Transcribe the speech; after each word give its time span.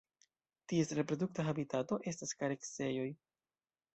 Ties 0.71 0.93
reprodukta 0.99 1.43
habitato 1.51 1.99
estas 2.13 2.33
kareksejoj. 2.41 3.07